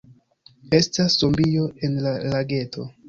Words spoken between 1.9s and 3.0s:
la lageto.